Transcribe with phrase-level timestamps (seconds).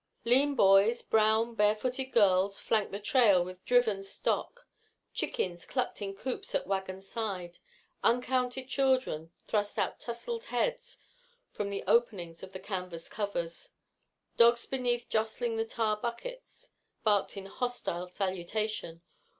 [0.25, 4.65] Lean boys, brown, barefooted girls flanked the trail with driven stock.
[5.13, 7.59] Chickens clucked in coops at wagon side.
[8.03, 10.97] Uncounted children thrust out tousled heads
[11.51, 13.73] from the openings of the canvas covers.
[14.37, 16.71] Dogs beneath, jostling the tar buckets,
[17.03, 19.03] barked in hostile salutation.